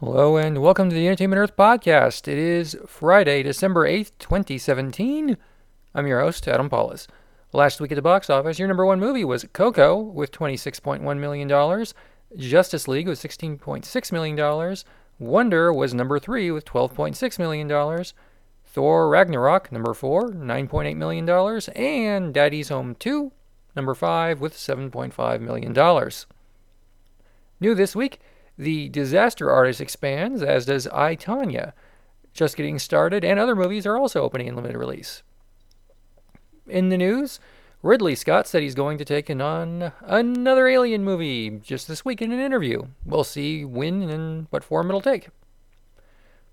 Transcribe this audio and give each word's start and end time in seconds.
Hello 0.00 0.36
and 0.36 0.60
welcome 0.60 0.90
to 0.90 0.94
the 0.94 1.06
Entertainment 1.06 1.40
Earth 1.40 1.56
podcast. 1.56 2.28
It 2.28 2.36
is 2.36 2.76
Friday, 2.86 3.42
December 3.42 3.88
8th, 3.88 4.10
2017. 4.18 5.38
I'm 5.94 6.06
your 6.06 6.20
host, 6.20 6.46
Adam 6.46 6.68
Pawlus. 6.68 7.06
Last 7.54 7.80
week 7.80 7.92
at 7.92 7.94
the 7.94 8.02
box 8.02 8.28
office, 8.28 8.58
your 8.58 8.68
number 8.68 8.84
one 8.84 9.00
movie 9.00 9.24
was 9.24 9.46
Coco 9.54 9.96
with 9.96 10.32
$26.1 10.32 11.18
million, 11.18 11.86
Justice 12.36 12.86
League 12.86 13.08
with 13.08 13.22
$16.6 13.22 14.12
million, 14.12 14.76
Wonder 15.18 15.72
was 15.72 15.94
number 15.94 16.18
three 16.18 16.50
with 16.50 16.66
$12.6 16.66 17.38
million, 17.38 18.04
Thor 18.66 19.08
Ragnarok, 19.08 19.72
number 19.72 19.94
four, 19.94 20.28
$9.8 20.28 20.96
million, 20.96 21.26
and 21.74 22.34
Daddy's 22.34 22.68
Home 22.68 22.96
2, 22.96 23.32
number 23.74 23.94
five, 23.94 24.42
with 24.42 24.52
$7.5 24.52 25.40
million. 25.40 26.10
New 27.58 27.74
this 27.74 27.96
week, 27.96 28.20
the 28.58 28.88
Disaster 28.88 29.50
Artist 29.50 29.80
expands, 29.80 30.42
as 30.42 30.66
does 30.66 30.86
I, 30.88 31.16
Tonya. 31.16 31.72
Just 32.32 32.56
Getting 32.56 32.78
Started 32.78 33.24
and 33.24 33.38
other 33.38 33.56
movies 33.56 33.86
are 33.86 33.96
also 33.96 34.22
opening 34.22 34.46
in 34.46 34.56
limited 34.56 34.78
release. 34.78 35.22
In 36.66 36.88
the 36.88 36.98
news, 36.98 37.40
Ridley 37.82 38.14
Scott 38.14 38.46
said 38.46 38.62
he's 38.62 38.74
going 38.74 38.98
to 38.98 39.04
take 39.04 39.30
on 39.30 39.92
another 40.02 40.66
Alien 40.66 41.04
movie 41.04 41.50
just 41.62 41.86
this 41.86 42.04
week 42.04 42.20
in 42.20 42.32
an 42.32 42.40
interview. 42.40 42.86
We'll 43.04 43.24
see 43.24 43.64
when 43.64 44.02
and 44.02 44.46
what 44.50 44.64
form 44.64 44.88
it'll 44.88 45.00
take. 45.00 45.28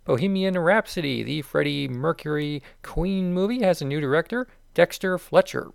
Bohemian 0.06 0.58
Rhapsody, 0.60 1.24
the 1.24 1.42
Freddie 1.42 1.88
Mercury 1.88 2.62
Queen 2.82 3.34
movie, 3.34 3.64
has 3.64 3.82
a 3.82 3.86
new 3.86 4.02
director, 4.02 4.48
Dexter 4.74 5.18
Fletcher. 5.18 5.72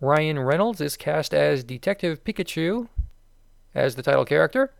Ryan 0.00 0.40
Reynolds 0.40 0.80
is 0.80 0.96
cast 0.96 1.32
as 1.32 1.62
Detective 1.62 2.24
Pikachu 2.24 2.88
as 3.74 3.94
the 3.94 4.02
title 4.02 4.24
character. 4.24 4.72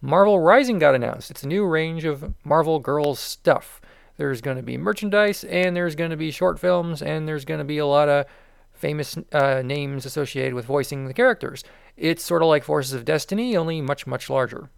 Marvel 0.00 0.38
Rising 0.38 0.78
got 0.78 0.94
announced. 0.94 1.30
It's 1.30 1.42
a 1.42 1.48
new 1.48 1.64
range 1.64 2.04
of 2.04 2.34
Marvel 2.44 2.78
Girls 2.78 3.18
stuff. 3.18 3.80
There's 4.16 4.40
going 4.40 4.56
to 4.56 4.62
be 4.62 4.76
merchandise, 4.76 5.44
and 5.44 5.76
there's 5.76 5.94
going 5.94 6.10
to 6.10 6.16
be 6.16 6.30
short 6.30 6.58
films, 6.58 7.02
and 7.02 7.26
there's 7.26 7.44
going 7.44 7.58
to 7.58 7.64
be 7.64 7.78
a 7.78 7.86
lot 7.86 8.08
of 8.08 8.26
famous 8.72 9.16
uh, 9.32 9.62
names 9.64 10.06
associated 10.06 10.54
with 10.54 10.66
voicing 10.66 11.06
the 11.06 11.14
characters. 11.14 11.64
It's 11.96 12.24
sort 12.24 12.42
of 12.42 12.48
like 12.48 12.64
Forces 12.64 12.92
of 12.92 13.04
Destiny, 13.04 13.56
only 13.56 13.80
much, 13.80 14.06
much 14.06 14.30
larger. 14.30 14.70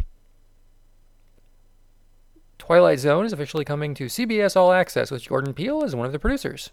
Twilight 2.58 2.98
Zone 2.98 3.26
is 3.26 3.32
officially 3.32 3.64
coming 3.64 3.94
to 3.94 4.06
CBS 4.06 4.56
All 4.56 4.72
Access 4.72 5.10
with 5.10 5.22
Jordan 5.22 5.52
Peele 5.52 5.84
as 5.84 5.94
one 5.94 6.06
of 6.06 6.12
the 6.12 6.18
producers. 6.18 6.70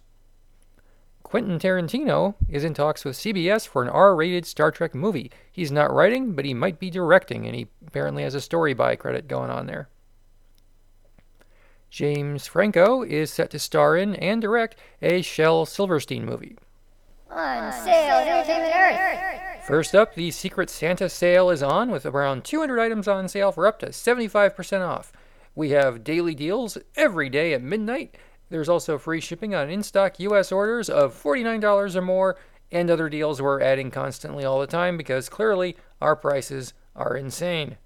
Quentin 1.28 1.60
Tarantino 1.60 2.36
is 2.48 2.64
in 2.64 2.74
talks 2.74 3.04
with 3.04 3.18
CBS 3.18 3.68
for 3.68 3.84
an 3.84 3.90
R 3.90 4.16
rated 4.16 4.46
Star 4.46 4.72
Trek 4.72 4.96
movie. 4.96 5.30
He's 5.52 5.74
not 5.74 5.92
writing, 5.92 6.32
but 6.32 6.46
he 6.46 6.54
might 6.54 6.80
be 6.80 6.90
directing, 6.90 7.46
and 7.46 7.54
he 7.54 7.68
apparently 7.86 8.24
has 8.24 8.34
a 8.34 8.40
story 8.40 8.74
by 8.74 8.96
credit 8.96 9.28
going 9.28 9.50
on 9.50 9.66
there. 9.66 9.90
James 11.90 12.48
Franco 12.48 13.04
is 13.04 13.30
set 13.30 13.50
to 13.50 13.60
star 13.60 13.98
in 13.98 14.16
and 14.16 14.42
direct 14.42 14.78
a 15.02 15.22
Shel 15.22 15.66
Silverstein 15.66 16.24
movie. 16.24 16.56
On 17.30 17.74
sale, 17.74 18.20
Entertainment 18.20 18.74
Earth. 18.74 19.66
First 19.68 19.94
up, 19.94 20.16
the 20.16 20.32
Secret 20.32 20.70
Santa 20.70 21.10
sale 21.10 21.50
is 21.50 21.62
on 21.62 21.92
with 21.92 22.06
around 22.06 22.46
200 22.46 22.80
items 22.80 23.06
on 23.06 23.28
sale 23.28 23.52
for 23.52 23.68
up 23.68 23.80
to 23.80 23.88
75% 23.88 24.88
off. 24.88 25.12
We 25.56 25.72
have 25.72 26.06
daily 26.06 26.36
deals 26.36 26.78
every 26.96 27.30
day 27.30 27.54
at 27.54 27.62
midnight 27.62 28.16
there's 28.50 28.70
also 28.70 28.98
free 28.98 29.20
shipping 29.20 29.54
on 29.54 29.70
in 29.70 29.84
stock 29.84 30.20
US 30.20 30.52
orders 30.52 30.90
of 30.90 31.22
$49 31.22 31.96
or 31.96 32.02
more, 32.02 32.38
and 32.72 32.90
other 32.90 33.10
deals 33.10 33.42
we're 33.42 33.62
adding 33.62 33.92
constantly 33.92 34.44
all 34.44 34.60
the 34.60 34.68
time 34.68 34.98
because 34.98 35.30
clearly 35.30 35.78
our 36.02 36.16
prices 36.16 36.74
are 36.96 37.16
insane. 37.16 37.78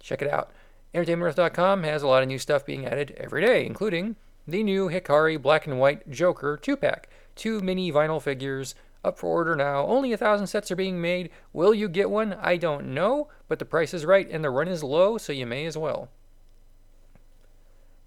Check 0.00 0.22
it 0.22 0.30
out. 0.30 0.50
EntertainmentEarth.com 0.94 1.82
has 1.84 2.02
a 2.02 2.08
lot 2.08 2.22
of 2.22 2.28
new 2.28 2.38
stuff 2.38 2.66
being 2.66 2.86
added 2.86 3.14
every 3.16 3.44
day, 3.44 3.64
including 3.64 4.16
the 4.46 4.62
new 4.62 4.88
Hikari 4.88 5.40
Black 5.40 5.66
and 5.66 5.78
White 5.78 6.10
Joker 6.10 6.56
2 6.56 6.76
pack, 6.76 7.08
two 7.36 7.60
mini 7.60 7.92
vinyl 7.92 8.20
figures 8.20 8.74
up 9.04 9.18
for 9.18 9.28
order 9.28 9.54
now. 9.54 9.86
Only 9.86 10.12
a 10.12 10.16
thousand 10.16 10.48
sets 10.48 10.70
are 10.70 10.76
being 10.76 11.00
made. 11.00 11.30
Will 11.52 11.72
you 11.72 11.88
get 11.88 12.10
one? 12.10 12.34
I 12.40 12.56
don't 12.56 12.88
know, 12.88 13.28
but 13.48 13.58
the 13.58 13.64
price 13.64 13.94
is 13.94 14.04
right 14.04 14.28
and 14.28 14.42
the 14.42 14.50
run 14.50 14.68
is 14.68 14.82
low, 14.82 15.18
so 15.18 15.32
you 15.32 15.46
may 15.46 15.66
as 15.66 15.78
well. 15.78 16.08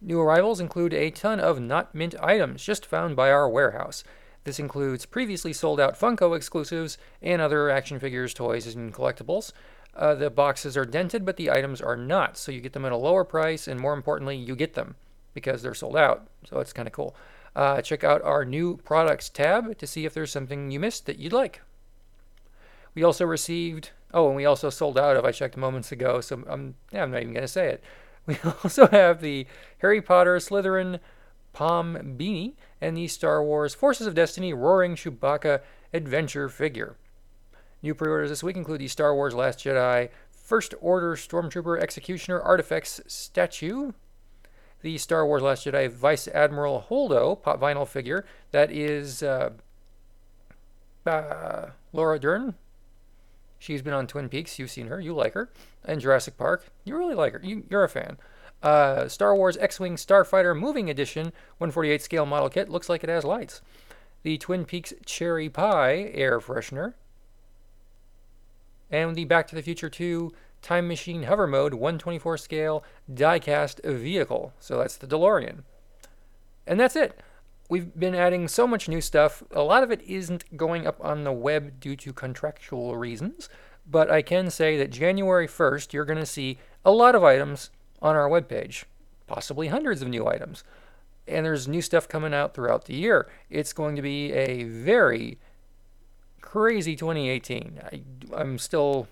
New 0.05 0.19
arrivals 0.19 0.59
include 0.59 0.93
a 0.93 1.11
ton 1.11 1.39
of 1.39 1.61
not 1.61 1.95
mint 1.95 2.13
items 2.19 2.61
just 2.61 2.85
found 2.85 3.15
by 3.15 3.31
our 3.31 3.47
warehouse. 3.47 4.03
This 4.43 4.59
includes 4.59 5.05
previously 5.05 5.53
sold 5.53 5.79
out 5.79 5.97
Funko 5.97 6.35
exclusives 6.35 6.97
and 7.21 7.41
other 7.41 7.69
action 7.69 7.99
figures, 7.99 8.33
toys, 8.33 8.75
and 8.75 8.93
collectibles. 8.93 9.53
Uh, 9.95 10.13
the 10.13 10.29
boxes 10.29 10.75
are 10.75 10.83
dented, 10.83 11.23
but 11.23 11.37
the 11.37 11.49
items 11.49 11.79
are 11.79 11.95
not, 11.95 12.35
so 12.35 12.51
you 12.51 12.59
get 12.59 12.73
them 12.73 12.83
at 12.83 12.91
a 12.91 12.97
lower 12.97 13.23
price, 13.23 13.65
and 13.65 13.79
more 13.79 13.93
importantly, 13.93 14.35
you 14.35 14.57
get 14.57 14.73
them 14.73 14.95
because 15.33 15.61
they're 15.61 15.73
sold 15.73 15.95
out. 15.95 16.27
So 16.49 16.59
it's 16.59 16.73
kind 16.73 16.87
of 16.87 16.93
cool. 16.93 17.15
Uh, 17.55 17.81
check 17.81 18.03
out 18.03 18.21
our 18.23 18.43
new 18.43 18.77
products 18.77 19.29
tab 19.29 19.77
to 19.77 19.87
see 19.87 20.05
if 20.05 20.13
there's 20.13 20.31
something 20.31 20.69
you 20.69 20.81
missed 20.81 21.05
that 21.05 21.19
you'd 21.19 21.31
like. 21.31 21.61
We 22.93 23.03
also 23.03 23.25
received, 23.25 23.91
oh, 24.13 24.27
and 24.27 24.35
we 24.35 24.45
also 24.45 24.69
sold 24.69 24.97
out 24.97 25.15
of, 25.15 25.23
I 25.23 25.31
checked 25.31 25.55
moments 25.55 25.93
ago, 25.93 26.19
so 26.19 26.43
I'm, 26.47 26.75
yeah, 26.91 27.03
I'm 27.03 27.11
not 27.11 27.21
even 27.21 27.33
going 27.33 27.43
to 27.43 27.47
say 27.47 27.69
it. 27.69 27.83
We 28.27 28.37
also 28.63 28.87
have 28.87 29.19
the 29.19 29.45
Harry 29.79 30.01
Potter 30.01 30.37
Slytherin 30.37 30.99
Pom 31.51 32.15
Beanie 32.17 32.53
and 32.79 32.95
the 32.95 33.07
Star 33.09 33.43
Wars 33.43 33.75
Forces 33.75 34.07
of 34.07 34.15
Destiny 34.15 34.53
Roaring 34.53 34.95
Chewbacca 34.95 35.59
Adventure 35.93 36.47
figure. 36.47 36.95
New 37.81 37.93
pre 37.93 38.09
orders 38.09 38.29
this 38.29 38.41
week 38.41 38.55
include 38.55 38.79
the 38.79 38.87
Star 38.87 39.13
Wars 39.13 39.35
Last 39.35 39.59
Jedi 39.59 40.09
First 40.31 40.73
Order 40.79 41.15
Stormtrooper 41.15 41.81
Executioner 41.81 42.41
Artifacts 42.41 43.01
statue, 43.07 43.91
the 44.81 44.97
Star 44.97 45.25
Wars 45.25 45.41
Last 45.41 45.65
Jedi 45.65 45.89
Vice 45.89 46.27
Admiral 46.29 46.85
Holdo 46.89 47.41
pop 47.41 47.59
vinyl 47.59 47.87
figure 47.87 48.25
that 48.51 48.71
is 48.71 49.21
uh, 49.21 49.51
uh, 51.05 51.67
Laura 51.91 52.19
Dern, 52.19 52.55
She's 53.63 53.81
been 53.81 53.93
on 53.93 54.07
Twin 54.07 54.27
Peaks. 54.27 54.59
You've 54.59 54.71
seen 54.71 54.87
her. 54.87 54.99
You 54.99 55.15
like 55.15 55.35
her. 55.35 55.49
And 55.85 56.01
Jurassic 56.01 56.37
Park. 56.37 56.65
You 56.83 56.97
really 56.97 57.15
like 57.15 57.31
her. 57.31 57.39
You, 57.41 57.63
are 57.71 57.85
a 57.85 57.87
fan. 57.89 58.17
Uh, 58.61 59.07
Star 59.07 59.33
Wars 59.33 59.55
X-Wing 59.55 59.95
Starfighter 59.95 60.53
Moving 60.53 60.89
Edition 60.89 61.27
148 61.59 62.01
scale 62.01 62.25
model 62.25 62.49
kit 62.49 62.67
looks 62.67 62.89
like 62.89 63.05
it 63.05 63.09
has 63.09 63.23
lights. 63.23 63.61
The 64.23 64.37
Twin 64.37 64.65
Peaks 64.65 64.93
Cherry 65.05 65.47
Pie 65.47 66.11
air 66.13 66.41
freshener. 66.41 66.95
And 68.91 69.15
the 69.15 69.23
Back 69.23 69.47
to 69.47 69.55
the 69.55 69.61
Future 69.61 69.89
2 69.89 70.33
Time 70.61 70.85
Machine 70.89 71.23
Hover 71.23 71.47
Mode 71.47 71.75
124 71.75 72.37
scale 72.39 72.83
diecast 73.09 73.81
vehicle. 73.89 74.51
So 74.59 74.79
that's 74.79 74.97
the 74.97 75.07
DeLorean. 75.07 75.59
And 76.67 76.77
that's 76.77 76.97
it. 76.97 77.17
We've 77.73 77.97
been 77.97 78.13
adding 78.13 78.47
so 78.49 78.67
much 78.67 78.87
new 78.87 79.01
stuff. 79.01 79.41
A 79.49 79.63
lot 79.63 79.81
of 79.81 79.89
it 79.89 80.03
isn't 80.03 80.55
going 80.55 80.85
up 80.85 81.03
on 81.03 81.23
the 81.23 81.31
web 81.31 81.79
due 81.79 81.95
to 81.95 82.13
contractual 82.13 82.95
reasons, 82.97 83.49
but 83.89 84.11
I 84.11 84.21
can 84.21 84.51
say 84.51 84.77
that 84.77 84.91
January 84.91 85.47
1st, 85.47 85.91
you're 85.91 86.05
going 86.05 86.19
to 86.19 86.25
see 86.27 86.59
a 86.85 86.91
lot 86.91 87.15
of 87.15 87.23
items 87.23 87.71
on 87.99 88.15
our 88.15 88.29
webpage, 88.29 88.83
possibly 89.25 89.69
hundreds 89.69 90.03
of 90.03 90.07
new 90.07 90.27
items. 90.27 90.63
And 91.27 91.47
there's 91.47 91.67
new 91.67 91.81
stuff 91.81 92.07
coming 92.07 92.31
out 92.31 92.53
throughout 92.53 92.85
the 92.85 92.93
year. 92.93 93.27
It's 93.49 93.73
going 93.73 93.95
to 93.95 94.03
be 94.03 94.31
a 94.33 94.65
very 94.65 95.39
crazy 96.41 96.95
2018. 96.95 97.79
I, 97.91 98.03
I'm 98.35 98.59
still 98.59 99.07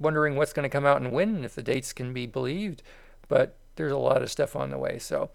wondering 0.00 0.34
what's 0.34 0.52
going 0.52 0.68
to 0.68 0.68
come 0.68 0.84
out 0.84 1.00
and 1.00 1.12
when, 1.12 1.44
if 1.44 1.54
the 1.54 1.62
dates 1.62 1.92
can 1.92 2.12
be 2.12 2.26
believed, 2.26 2.82
but 3.28 3.54
there's 3.76 3.92
a 3.92 3.98
lot 3.98 4.20
of 4.20 4.32
stuff 4.32 4.56
on 4.56 4.70
the 4.70 4.78
way. 4.78 4.98
So, 4.98 5.30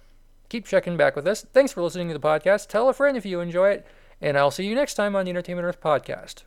keep 0.49 0.65
checking 0.65 0.97
back 0.97 1.15
with 1.15 1.27
us. 1.27 1.45
Thanks 1.53 1.71
for 1.71 1.81
listening 1.81 2.07
to 2.09 2.13
the 2.13 2.19
podcast. 2.19 2.67
Tell 2.67 2.89
a 2.89 2.93
friend 2.93 3.15
if 3.15 3.25
you 3.25 3.39
enjoy 3.39 3.69
it, 3.69 3.87
and 4.19 4.37
I'll 4.37 4.51
see 4.51 4.65
you 4.65 4.75
next 4.75 4.95
time 4.95 5.15
on 5.15 5.25
the 5.25 5.31
Entertainment 5.31 5.65
Earth 5.65 5.79
podcast. 5.79 6.43